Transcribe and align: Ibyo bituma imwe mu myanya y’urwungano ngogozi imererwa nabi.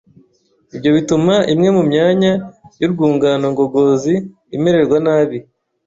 Ibyo 0.75 0.89
bituma 0.97 1.35
imwe 1.53 1.69
mu 1.77 1.81
myanya 1.89 2.31
y’urwungano 2.81 3.45
ngogozi 3.53 4.13
imererwa 4.55 4.97
nabi. 5.05 5.37